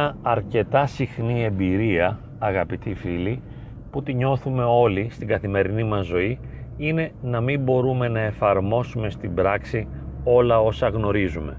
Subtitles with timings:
[0.00, 3.42] μία αρκετά συχνή εμπειρία, αγαπητοί φίλοι,
[3.90, 6.38] που τη νιώθουμε όλοι στην καθημερινή μας ζωή,
[6.76, 9.88] είναι να μην μπορούμε να εφαρμόσουμε στην πράξη
[10.24, 11.56] όλα όσα γνωρίζουμε.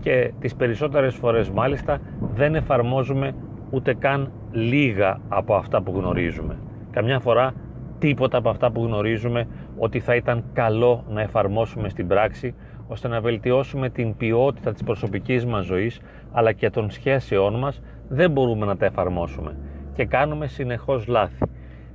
[0.00, 2.00] Και τις περισσότερες φορές μάλιστα
[2.34, 3.34] δεν εφαρμόζουμε
[3.70, 6.56] ούτε καν λίγα από αυτά που γνωρίζουμε.
[6.90, 7.52] Καμιά φορά
[7.98, 9.46] τίποτα από αυτά που γνωρίζουμε
[9.78, 12.54] ότι θα ήταν καλό να εφαρμόσουμε στην πράξη
[12.88, 16.00] ώστε να βελτιώσουμε την ποιότητα της προσωπικής μας ζωής
[16.32, 19.56] αλλά και των σχέσεών μας δεν μπορούμε να τα εφαρμόσουμε
[19.94, 21.44] και κάνουμε συνεχώς λάθη.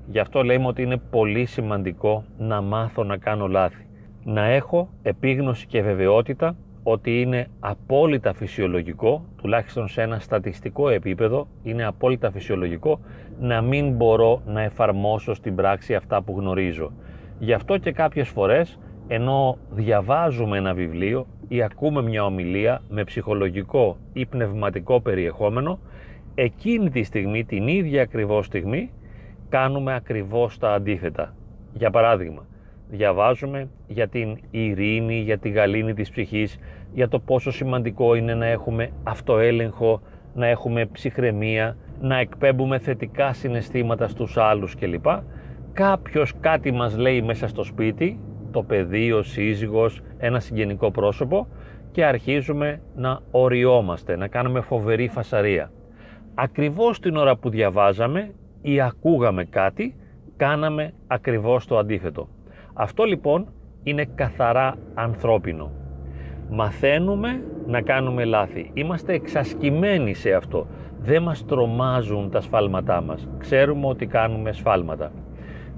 [0.07, 3.85] Γι' αυτό λέμε ότι είναι πολύ σημαντικό να μάθω να κάνω λάθη.
[4.23, 11.85] Να έχω επίγνωση και βεβαιότητα ότι είναι απόλυτα φυσιολογικό, τουλάχιστον σε ένα στατιστικό επίπεδο, είναι
[11.85, 12.99] απόλυτα φυσιολογικό
[13.39, 16.91] να μην μπορώ να εφαρμόσω στην πράξη αυτά που γνωρίζω.
[17.39, 23.97] Γι' αυτό και κάποιες φορές, ενώ διαβάζουμε ένα βιβλίο ή ακούμε μια ομιλία με ψυχολογικό
[24.13, 25.79] ή πνευματικό περιεχόμενο,
[26.35, 28.91] εκείνη τη στιγμή, την ίδια ακριβώς στιγμή,
[29.49, 31.33] κάνουμε ακριβώς τα αντίθετα.
[31.73, 32.45] Για παράδειγμα,
[32.89, 36.59] διαβάζουμε για την ειρήνη, για τη γαλήνη της ψυχής,
[36.93, 40.01] για το πόσο σημαντικό είναι να έχουμε αυτοέλεγχο,
[40.33, 45.05] να έχουμε ψυχραιμία, να εκπέμπουμε θετικά συναισθήματα στους άλλους κλπ.
[45.73, 48.19] Κάποιος κάτι μας λέει μέσα στο σπίτι,
[48.51, 51.47] το παιδί, ο σύζυγος, ένα συγγενικό πρόσωπο
[51.91, 55.71] και αρχίζουμε να οριόμαστε, να κάνουμε φοβερή φασαρία.
[56.35, 59.95] Ακριβώς την ώρα που διαβάζαμε ή ακούγαμε κάτι,
[60.37, 62.29] κάναμε ακριβώς το αντίθετο.
[62.73, 63.47] Αυτό λοιπόν
[63.83, 65.71] είναι καθαρά ανθρώπινο.
[66.49, 68.71] Μαθαίνουμε να κάνουμε λάθη.
[68.73, 70.67] Είμαστε εξασκημένοι σε αυτό.
[70.99, 73.27] Δεν μας τρομάζουν τα σφάλματά μας.
[73.37, 75.11] Ξέρουμε ότι κάνουμε σφάλματα.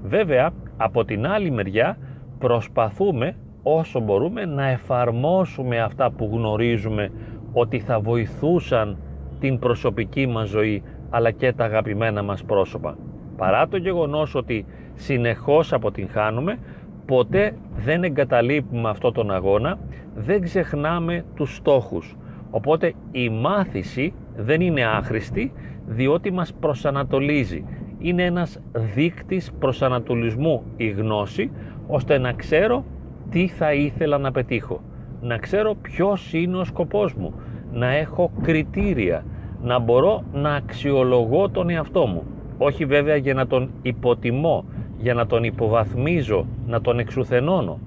[0.02, 1.98] Βέβαια, από την άλλη μεριά
[2.40, 7.10] προσπαθούμε όσο μπορούμε να εφαρμόσουμε αυτά που γνωρίζουμε
[7.52, 8.96] ότι θα βοηθούσαν
[9.40, 12.96] την προσωπική μας ζωή αλλά και τα αγαπημένα μας πρόσωπα.
[13.36, 16.58] Παρά το γεγονός ότι συνεχώς αποτυγχάνουμε,
[17.06, 19.78] ποτέ δεν εγκαταλείπουμε αυτό τον αγώνα,
[20.14, 22.16] δεν ξεχνάμε τους στόχους.
[22.50, 25.52] Οπότε η μάθηση δεν είναι άχρηστη
[25.86, 27.64] διότι μας προσανατολίζει.
[27.98, 28.60] Είναι ένας
[28.94, 31.50] δείκτης προσανατολισμού η γνώση
[31.90, 32.84] ώστε να ξέρω
[33.30, 34.80] τι θα ήθελα να πετύχω.
[35.20, 37.34] Να ξέρω ποιος είναι ο σκοπός μου.
[37.72, 39.24] Να έχω κριτήρια.
[39.62, 42.22] Να μπορώ να αξιολογώ τον εαυτό μου.
[42.58, 44.64] Όχι βέβαια για να τον υποτιμώ,
[44.98, 47.78] για να τον υποβαθμίζω, να τον εξουθενώνω.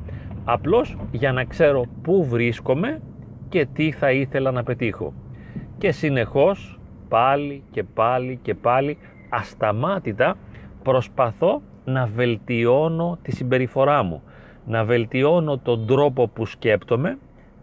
[0.43, 3.01] Απλώς για να ξέρω πού βρίσκομαι
[3.49, 5.13] και τι θα ήθελα να πετύχω.
[5.77, 8.97] Και συνεχώς πάλι και πάλι και πάλι
[9.29, 10.35] ασταμάτητα
[10.83, 14.21] προσπαθώ να βελτιώνω τη συμπεριφορά μου,
[14.65, 17.17] να βελτιώνω τον τρόπο που σκέπτομαι,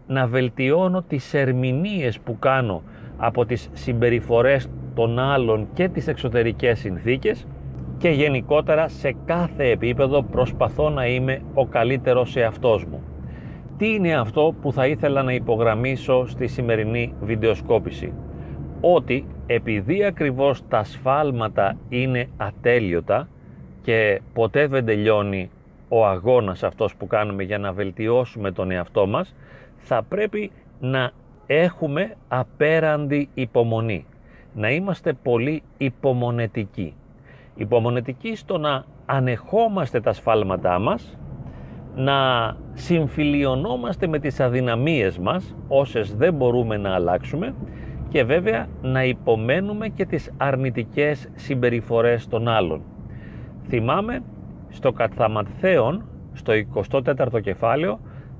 [0.07, 2.81] να βελτιώνω τις ερμηνείες που κάνω
[3.17, 7.47] από τις συμπεριφορές των άλλων και τις εξωτερικές συνθήκες
[7.97, 13.03] και γενικότερα σε κάθε επίπεδο προσπαθώ να είμαι ο καλύτερος εαυτός μου.
[13.77, 18.13] Τι είναι αυτό που θα ήθελα να υπογραμμίσω στη σημερινή βιντεοσκόπηση;
[18.81, 23.27] Ότι επειδή ακριβώς τα σφάλματα είναι ατέλειωτα
[23.81, 25.49] και ποτέ δεν τελειώνει
[25.89, 29.35] ο αγώνας αυτός που κάνουμε για να βελτιώσουμε τον εαυτό μας,
[29.77, 31.11] θα πρέπει να
[31.47, 34.05] έχουμε απέραντη υπομονή.
[34.53, 36.93] Να είμαστε πολύ υπομονετικοί.
[37.55, 41.17] Υπομονετικοί στο να ανεχόμαστε τα σφάλματά μας,
[41.95, 42.17] να
[42.73, 47.55] συμφιλιωνόμαστε με τις αδυναμίες μας, όσες δεν μπορούμε να αλλάξουμε
[48.09, 52.81] και βέβαια να υπομένουμε και τις αρνητικές συμπεριφορές των άλλων.
[53.67, 54.23] Θυμάμαι
[54.69, 56.53] στο Καθαμαθέον, στο
[56.91, 57.99] 24ο κεφάλαιο,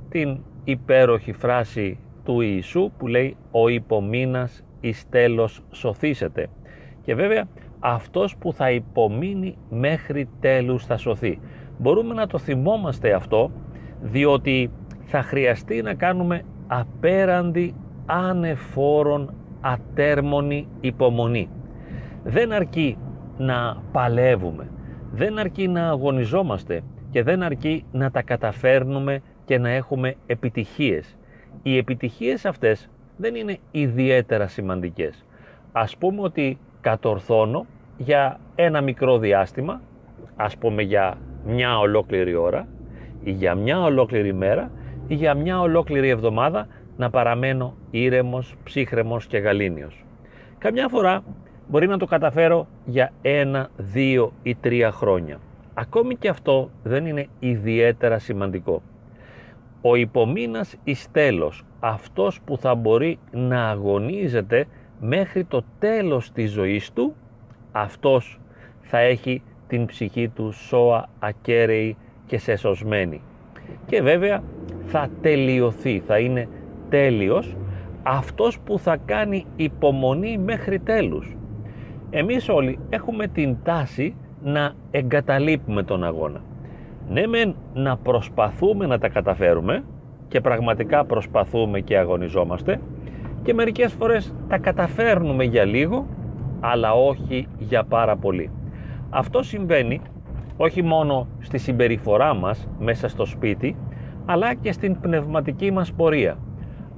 [0.10, 6.48] την υπέροχη φράση του Ιησού που λέει «Ο υπομείνας εις τέλος σωθήσετε».
[7.04, 7.48] Και βέβαια
[7.80, 11.40] αυτός που θα υπομείνει μέχρι τέλους θα σωθεί.
[11.78, 13.52] Μπορούμε να το θυμόμαστε αυτό
[14.02, 14.72] διότι
[15.06, 17.76] θα χρειαστεί να κάνουμε απέραντη
[18.06, 21.50] ανεφόρον ατέρμονη υπομονή.
[22.24, 22.98] Δεν αρκεί
[23.38, 24.68] να παλεύουμε,
[25.12, 26.82] δεν αρκεί να αγωνιζόμαστε
[27.12, 31.18] και δεν αρκεί να τα καταφέρνουμε και να έχουμε επιτυχίες.
[31.64, 35.26] Οι επιτυχίες αυτές δεν είναι ιδιαίτερα σημαντικές.
[35.72, 37.66] Ας πούμε ότι κατορθώνω
[37.98, 39.82] για ένα μικρό διάστημα,
[40.36, 42.68] ας πούμε για μια ολόκληρη ώρα
[43.24, 44.72] ή για μια ολόκληρη μέρα
[45.08, 46.68] ή για μια ολόκληρη εβδομάδα
[46.98, 50.06] να παραμένω ήρεμος, ψύχρεμος και γαλήνιος.
[50.58, 51.24] Καμιά φορά
[51.72, 55.38] μπορεί να το καταφέρω για ένα, δύο ή τρία χρόνια.
[55.74, 58.82] Ακόμη και αυτό δεν είναι ιδιαίτερα σημαντικό.
[59.82, 64.66] Ο υπομείνας εις τέλος, αυτός που θα μπορεί να αγωνίζεται
[65.00, 67.16] μέχρι το τέλος της ζωής του
[67.72, 68.40] αυτός
[68.82, 73.22] θα έχει την ψυχή του σώα ακέραιη και σεσωσμένη.
[73.86, 74.44] Και βέβαια
[74.86, 76.48] θα τελειωθεί, θα είναι
[76.90, 77.56] τέλειος
[78.04, 81.36] αυτός που θα κάνει υπομονή μέχρι τέλους.
[82.14, 86.42] Εμείς όλοι έχουμε την τάση να εγκαταλείπουμε τον αγώνα.
[87.10, 89.84] Ναι μεν να προσπαθούμε να τα καταφέρουμε
[90.28, 92.80] και πραγματικά προσπαθούμε και αγωνιζόμαστε
[93.44, 96.08] και μερικές φορές τα καταφέρνουμε για λίγο
[96.60, 98.50] αλλά όχι για πάρα πολύ.
[99.10, 100.02] Αυτό συμβαίνει
[100.58, 103.76] όχι μόνο στη συμπεριφορά μας μέσα στο σπίτι
[104.26, 106.38] αλλά και στην πνευματική μας πορεία.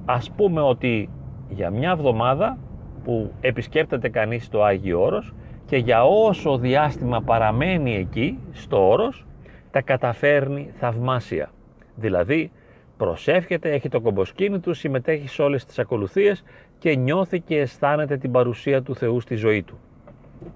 [0.04, 1.08] Ας πούμε ότι
[1.48, 2.58] για μια εβδομάδα
[3.04, 5.34] που επισκέπτεται κανείς το Άγιο Όρος
[5.66, 9.26] και για όσο διάστημα παραμένει εκεί στο Όρος
[9.70, 11.50] τα καταφέρνει θαυμάσια.
[11.94, 12.50] Δηλαδή
[12.96, 16.44] προσεύχεται, έχει το κομποσκίνη του, συμμετέχει σε όλες τις ακολουθίες
[16.78, 19.78] και νιώθει και αισθάνεται την παρουσία του Θεού στη ζωή του.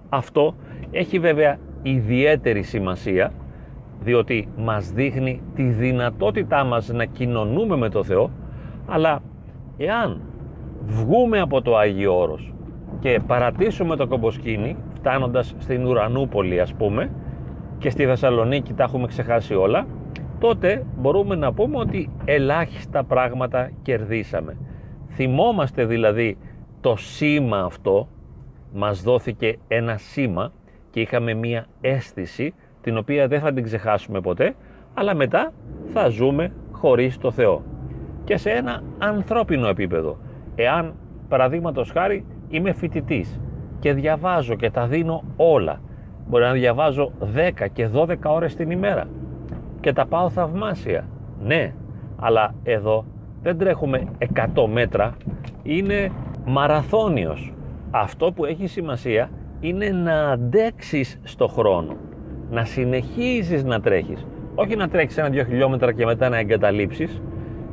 [0.09, 0.55] Αυτό
[0.91, 3.33] έχει βέβαια ιδιαίτερη σημασία
[4.01, 8.31] διότι μας δείχνει τη δυνατότητά μας να κοινωνούμε με το Θεό
[8.87, 9.23] αλλά
[9.77, 10.21] εάν
[10.89, 12.53] βγούμε από το Άγιο Όρος
[13.01, 17.11] και παρατήσουμε το κομποσκίνη φτάνοντας στην Ουρανούπολη ας πούμε
[17.79, 19.87] και στη Θεσσαλονίκη τα έχουμε ξεχάσει όλα
[20.39, 24.57] τότε μπορούμε να πούμε ότι ελάχιστα πράγματα κερδίσαμε.
[25.09, 26.39] Θυμόμαστε δηλαδή
[26.81, 28.09] το σήμα αυτό,
[28.73, 30.53] μας δόθηκε ένα σήμα
[30.91, 34.55] και είχαμε μία αίσθηση την οποία δεν θα την ξεχάσουμε ποτέ,
[34.95, 35.53] αλλά μετά
[35.93, 37.63] θα ζούμε χωρίς το Θεό.
[38.25, 40.19] Και σε ένα ανθρώπινο επίπεδο,
[40.63, 40.95] εάν
[41.29, 43.41] παραδείγματος χάρη είμαι φοιτητής
[43.79, 45.81] και διαβάζω και τα δίνω όλα,
[46.29, 47.13] μπορεί να διαβάζω
[47.61, 49.05] 10 και 12 ώρες την ημέρα,
[49.81, 51.05] και τα πάω θαυμάσια.
[51.43, 51.73] Ναι,
[52.17, 53.05] αλλά εδώ
[53.43, 54.05] δεν τρέχουμε
[54.55, 55.17] 100 μέτρα,
[55.63, 56.13] είναι
[56.47, 57.53] μαραθώνιος.
[57.91, 61.97] Αυτό που έχει σημασία είναι να αντέξεις στο χρόνο,
[62.51, 64.27] να συνεχίζεις να τρέχεις.
[64.55, 67.23] Όχι να τρέχεις ένα-δυο χιλιόμετρα και μετά να εγκαταλείψεις.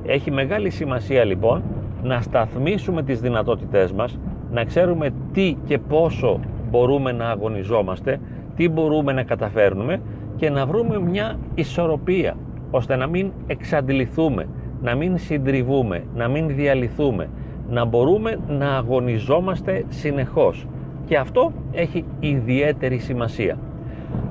[0.05, 1.63] Έχει μεγάλη σημασία λοιπόν
[2.05, 4.19] να σταθμίσουμε τις δυνατότητές μας,
[4.51, 8.19] να ξέρουμε τι και πόσο μπορούμε να αγωνιζόμαστε,
[8.55, 10.01] τι μπορούμε να καταφέρνουμε
[10.35, 12.37] και να βρούμε μια ισορροπία
[12.71, 14.47] ώστε να μην εξαντληθούμε,
[14.81, 17.29] να μην συντριβούμε, να μην διαλυθούμε,
[17.69, 20.65] να μπορούμε να αγωνιζόμαστε συνεχώς
[21.05, 23.57] και αυτό έχει ιδιαίτερη σημασία.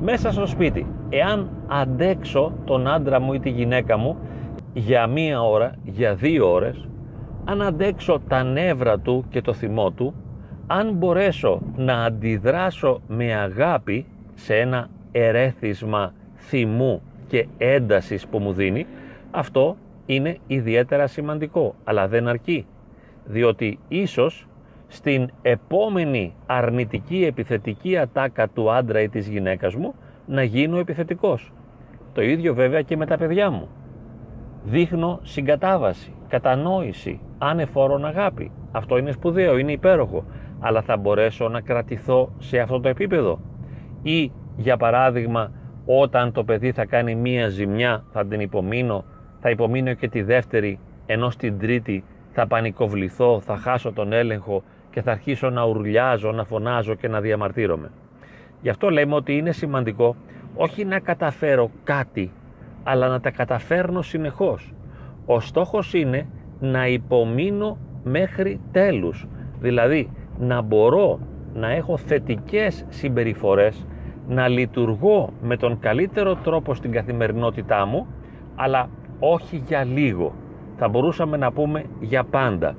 [0.03, 4.17] Μέσα στο σπίτι, εάν αντέξω τον άντρα μου ή τη γυναίκα μου
[4.73, 6.89] για μία ώρα, για δύο ώρες,
[7.45, 10.15] αν αντέξω τα νεύρα του και το θυμό του,
[10.67, 18.87] αν μπορέσω να αντιδράσω με αγάπη σε ένα ερέθισμα θυμού και έντασης που μου δίνει,
[19.31, 19.77] αυτό
[20.07, 22.67] είναι ιδιαίτερα σημαντικό, αλλά δεν αρκεί.
[23.25, 24.49] Διότι ίσως
[24.87, 29.95] στην επόμενη αρνητική επιθετική ατάκα του άντρα ή της γυναίκας μου
[30.27, 31.53] να γίνω επιθετικός.
[32.13, 33.69] Το ίδιο βέβαια και με τα παιδιά μου.
[34.65, 38.51] Δείχνω συγκατάβαση, κατανόηση, άνεφόρον αγάπη.
[38.73, 40.25] Αυτό είναι σπουδαίο, είναι υπέροχο.
[40.61, 43.41] Αλλά θα μπορέσω να κρατηθώ σε αυτό το επίπεδο;
[44.03, 45.51] Ή για παράδειγμα,
[45.87, 49.05] όταν το παιδί θα κάνει μία ζημιά, θα την υπομείνω,
[49.41, 55.03] θα υπομείνω και τη δεύτερη, ενώ στην τρίτη θα πανικοβληθώ, θα χάσω τον έλεγχο και
[55.03, 57.91] θα αρχίσω να ουρλιάζω, να φωνάζω και να διαμαρτύρομαι;
[58.63, 60.17] Γι' αυτό λέμε ότι είναι σημαντικό
[60.55, 62.33] όχι να καταφέρω κάτι,
[62.83, 64.73] αλλά να τα καταφέρνω συνεχώς.
[65.27, 66.27] Ο στόχος είναι
[66.61, 69.27] να υπομείνω μέχρι τέλους.
[69.61, 71.19] Δηλαδή να μπορώ
[71.55, 73.87] να έχω θετικές συμπεριφορές
[74.29, 78.07] να λειτουργώ με τον καλύτερο τρόπο στην καθημερινότητά μου,
[78.55, 78.89] αλλά
[79.19, 80.33] όχι για λίγο.
[80.77, 82.75] Θα μπορούσαμε να πούμε για πάντα.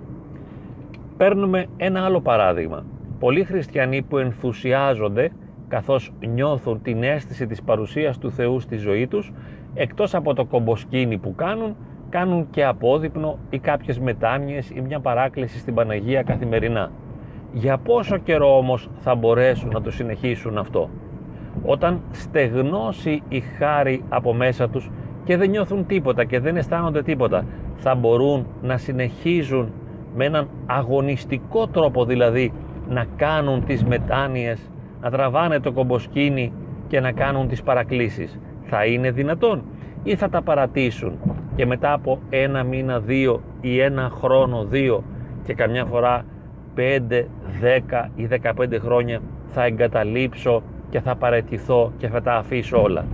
[1.18, 2.86] Παίρνουμε ένα άλλο παράδειγμα.
[3.20, 5.32] Πολλοί χριστιανοί που ενθουσιάζονται
[5.68, 9.34] καθώς νιώθουν την αίσθηση της παρουσίας του Θεού στη ζωή τους,
[9.74, 11.76] εκτός από το κομποσκίνι που κάνουν,
[12.16, 16.92] κάνουν και απόδειπνο ή κάποιες μετάνοιες ή μια παράκληση στην Παναγία καθημερινά.
[17.54, 20.90] Για πόσο καιρό όμως θα μπορέσουν να το συνεχίσουν αυτό;
[21.64, 24.92] Όταν στεγνώσει η χάρη από μέσα τους
[25.24, 27.46] και δεν νιώθουν τίποτα και δεν αισθάνονται τίποτα
[27.76, 29.72] θα μπορούν να συνεχίζουν
[30.16, 32.54] με έναν αγωνιστικό τρόπο δηλαδή
[32.90, 34.70] να κάνουν τις μετάνοιες
[35.02, 36.54] να τραβάνε το κομποσκίνι
[36.88, 39.64] και να κάνουν τις παρακλήσεις θα είναι δυνατόν
[40.04, 41.20] ή θα τα παρατήσουν;
[41.56, 45.04] Και μετά από ένα μήνα δύο ή ένα χρόνο δύο
[45.44, 46.26] και καμιά φορά
[46.76, 47.26] 5,
[47.62, 53.06] 10 ή 15 χρόνια θα εγκαταλείψω και θα παρετηθώ και θα τα αφήσω όλα.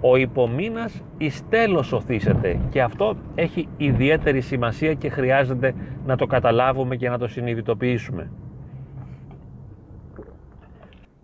[0.00, 5.74] Ο υπομήνας εις τέλος οθήσεται και αυτό έχει ιδιαίτερη σημασία και χρειάζεται
[6.06, 8.30] να το καταλάβουμε και να το συνειδητοποιήσουμε.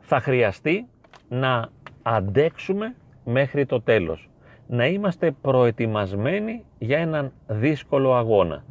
[0.09, 0.87] θα χρειαστεί
[1.29, 1.69] να
[2.03, 4.28] αντέξουμε μέχρι το τέλος.
[4.71, 8.65] Να είμαστε προετοιμασμένοι για έναν δύσκολο αγώνα.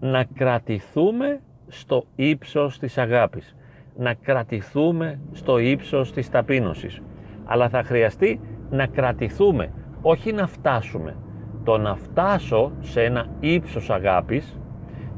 [0.00, 3.56] Να κρατηθούμε στο ύψος της αγάπης.
[3.96, 7.02] Να κρατηθούμε στο ύψος της ταπείνωσης.
[7.44, 8.40] Αλλά θα χρειαστεί
[8.70, 11.16] να κρατηθούμε, όχι να φτάσουμε.
[11.64, 14.58] Το να φτάσω σε ένα ύψος αγάπης,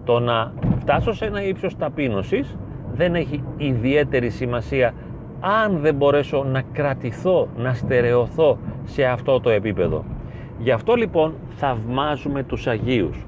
[0.05, 2.57] το να φτάσω σε ένα ύψος ταπείνωσης
[2.93, 4.95] δεν έχει ιδιαίτερη σημασία
[5.41, 10.05] αν δεν μπορέσω να κρατηθώ, να στερεωθώ σε αυτό το επίπεδο.
[10.59, 13.26] Γι' αυτό λοιπόν θαυμάζουμε τους Αγίους.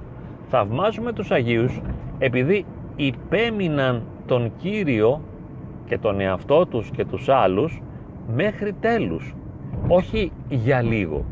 [0.48, 1.80] Θαυμάζουμε τους Αγίους
[2.18, 2.64] επειδή
[2.96, 5.20] υπέμειναν τον Κύριο
[5.86, 7.82] και τον εαυτό τους και τους άλλους
[8.34, 9.34] μέχρι τέλους.
[9.88, 11.24] Όχι για λίγο.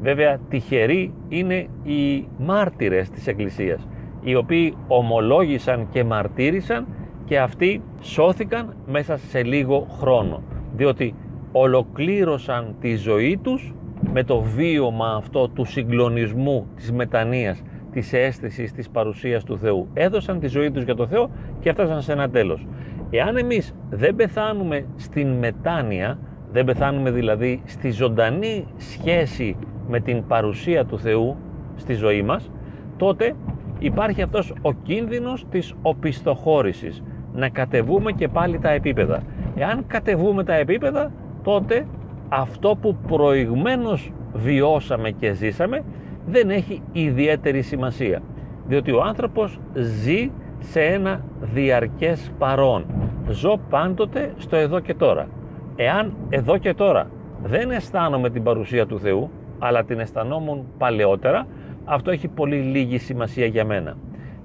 [0.00, 3.86] Βέβαια τυχεροί είναι οι μάρτυρες της Εκκλησίας
[4.22, 6.86] οι οποίοι ομολόγησαν και μαρτύρησαν
[7.24, 10.42] και αυτοί σώθηκαν μέσα σε λίγο χρόνο
[10.76, 11.14] διότι
[11.52, 13.74] ολοκλήρωσαν τη ζωή τους
[14.12, 19.88] με το βίωμα αυτό του συγκλονισμού, της μετανοίας, της αίσθησης της παρουσίας του Θεού.
[19.94, 22.66] Έδωσαν τη ζωή τους για το Θεό και έφτασαν σε ένα τέλος.
[23.10, 26.18] Εάν εμείς δεν πεθάνουμε στην μετάνοια,
[26.52, 29.56] δεν πεθάνουμε δηλαδή στη ζωντανή σχέση
[29.88, 31.36] με την παρουσία του Θεού
[31.76, 32.50] στη ζωή μας,
[32.96, 33.34] τότε
[33.78, 37.02] υπάρχει αυτός ο κίνδυνος της οπισθοχώρησης,
[37.34, 39.22] να κατεβούμε και πάλι τα επίπεδα.
[39.56, 41.86] Εάν κατεβούμε τα επίπεδα, τότε
[42.34, 45.82] αυτό που προηγμένως βιώσαμε και ζήσαμε
[46.26, 48.22] δεν έχει ιδιαίτερη σημασία.
[48.66, 52.86] Διότι ο άνθρωπος ζει σε ένα διαρκές παρόν.
[53.28, 55.28] Ζω πάντοτε στο εδώ και τώρα.
[55.76, 57.10] Εάν εδώ και τώρα
[57.42, 61.46] δεν αισθάνομαι την παρουσία του Θεού, αλλά την αισθανόμουν παλαιότερα,
[61.84, 63.96] αυτό έχει πολύ λίγη σημασία για μένα.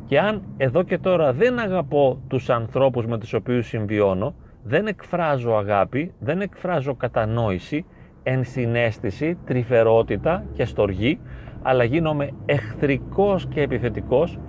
[0.06, 4.34] Και αν εδώ και τώρα δεν αγαπώ τους ανθρώπους με τους οποίους συμβιώνω,
[4.67, 7.86] δεν εκφράζω αγάπη, δεν εκφράζω κατανόηση,
[8.24, 11.19] ενσυναίσθηση, τρυφερότητα και στοργή,
[11.62, 14.39] αλλά γίνομαι εχθρικός και επιθετικός,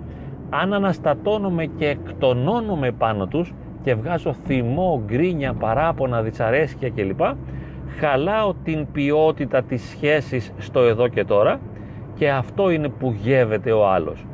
[0.49, 7.21] αν αναστατώνομαι και εκτονώνομαι πάνω τους και βγάζω θυμό, γκρίνια, παράπονα, δυσαρέσκεια κλπ,
[7.99, 11.59] χαλάω την ποιότητα της σχέσης στο εδώ και τώρα
[12.13, 14.25] και αυτό είναι που γεύεται ο άλλος.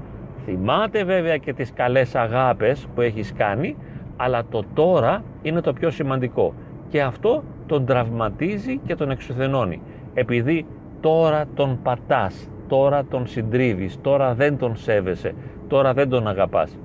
[0.46, 3.76] Θυμάται βέβαια και τις καλές αγάπες που έχεις κάνει,
[4.18, 6.54] αλλά το τώρα είναι το πιο σημαντικό.
[6.90, 9.82] Και αυτό τον τραυματίζει και τον εξουθενώνει.
[10.14, 10.66] Επειδή
[11.02, 15.34] τώρα τον πατάς, τώρα τον συντρίβεις, τώρα δεν τον σέβεσαι,
[15.68, 16.78] τώρα δεν τον αγαπάς.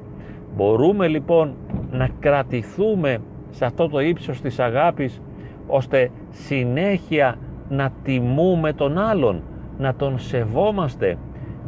[0.56, 1.54] Μπορούμε λοιπόν
[1.90, 3.18] να κρατηθούμε
[3.50, 5.20] σε αυτό το ύψος της αγάπης
[5.66, 7.36] ώστε συνέχεια
[7.68, 9.42] να τιμούμε τον άλλον,
[9.78, 11.18] να τον σεβόμαστε,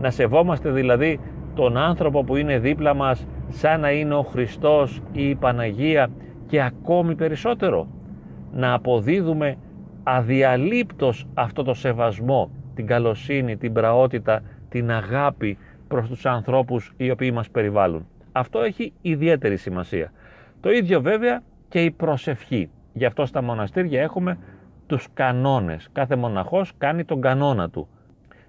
[0.00, 1.20] να σεβόμαστε δηλαδή
[1.54, 6.10] τον άνθρωπο που είναι δίπλα μας σαν να είναι ο Χριστός ή η Παναγία
[6.46, 7.86] και ακόμη περισσότερο
[8.52, 9.56] να αποδίδουμε
[10.02, 15.58] αδιαλείπτος αυτό το σεβασμό, την καλοσύνη, την πραότητα, την αγάπη
[15.88, 18.06] προς τους ανθρώπους οι οποίοι μας περιβάλλουν.
[18.32, 20.12] Αυτό έχει ιδιαίτερη σημασία.
[20.60, 22.70] Το ίδιο βέβαια και η προσευχή.
[22.92, 24.38] Γι' αυτό στα μοναστήρια έχουμε
[24.86, 25.88] τους κανόνες.
[25.92, 27.88] Κάθε μοναχός κάνει τον κανόνα του.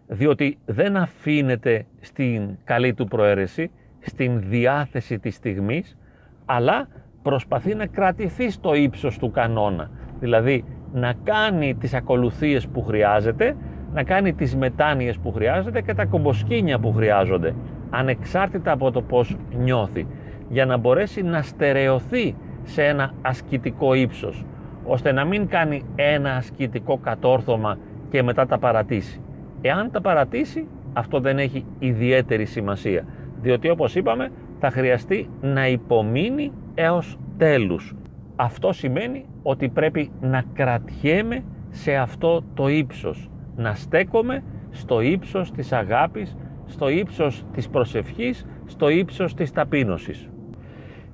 [0.08, 3.72] Διότι δεν αφήνεται στην καλή του προαίρεση,
[4.06, 5.98] στην διάθεση της στιγμής,
[6.46, 6.88] αλλά
[7.22, 9.90] προσπαθεί να κρατηθεί στο ύψος του κανόνα.
[10.20, 13.56] Δηλαδή να κάνει τις ακολουθίες που χρειάζεται,
[13.94, 17.56] να κάνει τις μετάνοιες που χρειάζεται και τα κομποσκίνια που χρειάζονται,
[17.90, 20.08] ανεξάρτητα από το πώς νιώθει,
[20.50, 24.46] για να μπορέσει να στερεωθεί σε ένα ασκητικό ύψος,
[24.86, 27.78] ώστε να μην κάνει ένα ασκητικό κατόρθωμα
[28.10, 29.22] και μετά τα παρατήσει.
[29.62, 33.06] Εάν τα παρατήσει, αυτό δεν έχει ιδιαίτερη σημασία,
[33.44, 37.96] διότι όπως είπαμε θα χρειαστεί να υπομείνει έως τέλους.
[38.36, 45.74] Αυτό σημαίνει ότι πρέπει να κρατιέμαι σε αυτό το ύψος, να στέκομαι στο ύψος της
[45.74, 50.30] αγάπης, στο ύψος της προσευχής, στο ύψος της ταπείνωσης.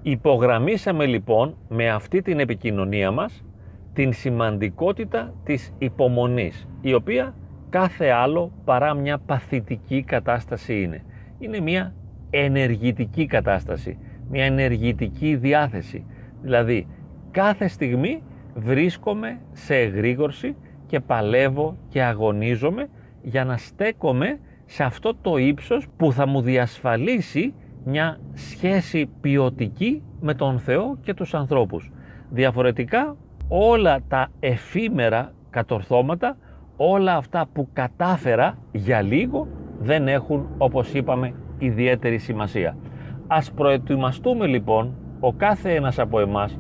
[0.02, 3.44] Υπογραμμίσαμε λοιπόν με αυτή την επικοινωνία μας
[3.94, 7.34] την σημαντικότητα της υπομονής, η οποία
[7.70, 11.04] κάθε άλλο παρά μια παθητική κατάσταση είναι.
[11.40, 11.94] Είναι μια
[12.30, 13.98] ενεργητική κατάσταση,
[14.30, 16.06] μια ενεργητική διάθεση.
[16.42, 16.88] Δηλαδή
[17.32, 18.24] κάθε στιγμή
[18.56, 20.56] βρίσκομαι σε εγρήγορση
[20.86, 22.90] και παλεύω και αγωνίζομαι
[23.22, 27.54] για να στέκομαι σε αυτό το ύψος που θα μου διασφαλίσει
[27.86, 31.92] μια σχέση ποιοτική με τον Θεό και τους ανθρώπους.
[32.30, 33.16] Διαφορετικά
[33.48, 36.38] όλα τα εφήμερα κατορθώματα,
[36.78, 39.48] όλα αυτά που κατάφερα για λίγο
[39.80, 42.78] δεν έχουν όπως είπαμε ιδιαίτερη σημασία.
[43.28, 46.60] Ας προετοιμαστούμε λοιπόν ο κάθε ένας από εμάς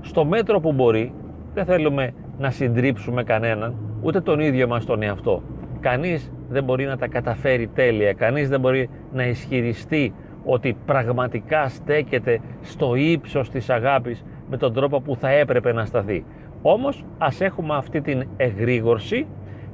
[0.00, 1.12] στο μέτρο που μπορεί
[1.54, 5.42] δεν θέλουμε να συντρίψουμε κανέναν, ούτε τον ίδιο μας τον εαυτό.
[5.80, 10.12] Κανείς δεν μπορεί να τα καταφέρει τέλεια, κανείς δεν μπορεί να ισχυριστεί
[10.44, 16.24] ότι πραγματικά στέκεται στο ύψος της αγάπης με τον τρόπο που θα έπρεπε να σταθεί.
[16.62, 19.26] Όμως ας έχουμε αυτή την εγρήγορση,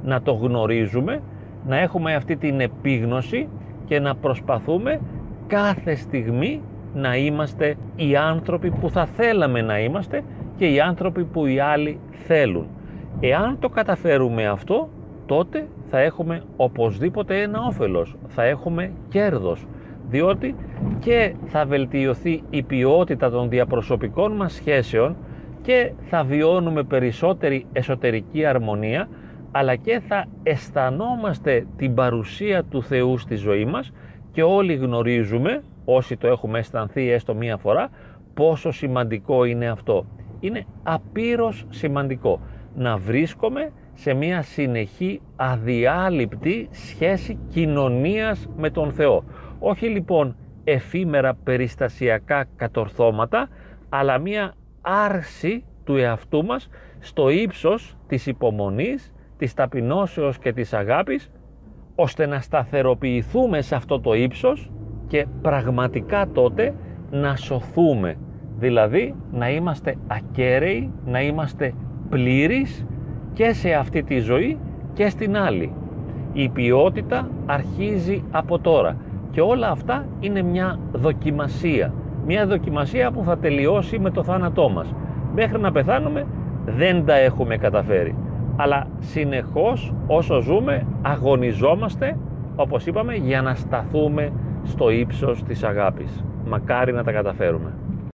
[0.04, 1.22] να το γνωρίζουμε,
[1.66, 3.48] να έχουμε αυτή την επίγνωση
[3.86, 5.00] και να προσπαθούμε
[5.46, 6.62] κάθε στιγμή
[6.94, 10.22] να είμαστε οι άνθρωποι που θα θέλαμε να είμαστε
[10.56, 12.66] και οι άνθρωποι που οι άλλοι θέλουν.
[13.20, 14.88] Εάν το καταφέρουμε αυτό,
[15.26, 19.66] τότε θα έχουμε οπωσδήποτε ένα όφελος, θα έχουμε κέρδος,
[20.08, 20.54] διότι
[20.98, 25.16] και θα βελτιωθεί η ποιότητα των διαπροσωπικών μας σχέσεων
[25.62, 29.08] και θα βιώνουμε περισσότερη εσωτερική αρμονία,
[29.58, 33.92] αλλά και θα αισθανόμαστε την παρουσία του Θεού στη ζωή μας
[34.32, 37.90] και όλοι γνωρίζουμε, όσοι το έχουμε αισθανθεί έστω μία φορά,
[38.34, 40.06] πόσο σημαντικό είναι αυτό.
[40.40, 42.40] Είναι απείρως σημαντικό
[42.74, 49.24] να βρίσκομαι σε μία συνεχή αδιάλειπτη σχέση κοινωνίας με τον Θεό.
[49.58, 53.48] Όχι λοιπόν εφήμερα περιστασιακά κατορθώματα,
[53.88, 61.30] αλλά μία άρση του εαυτού μας στο ύψος της υπομονής, της ταπεινώσεως και της αγάπης,
[61.94, 64.70] ώστε να σταθεροποιηθούμε σε αυτό το ύψος
[65.06, 66.74] και πραγματικά τότε
[67.10, 68.16] να σωθούμε.
[68.58, 71.74] Δηλαδή να είμαστε ακέραιοι, να είμαστε
[72.08, 72.86] πλήρεις
[73.32, 74.58] και σε αυτή τη ζωή
[74.92, 75.72] και στην άλλη.
[76.32, 78.96] Η ποιότητα αρχίζει από τώρα
[79.30, 81.92] και όλα αυτά είναι μια δοκιμασία.
[82.26, 84.94] Μια δοκιμασία που θα τελειώσει με το θάνατό μας.
[85.34, 86.26] Μέχρι να πεθάνουμε
[86.64, 88.14] δεν τα έχουμε καταφέρει.
[88.56, 92.16] Αλλά συνεχώς όσο ζούμε αγωνιζόμαστε
[92.56, 96.24] όπως είπαμε για να σταθούμε στο ύψος της αγάπης.
[96.46, 97.72] Μακάρι να τα καταφέρουμε.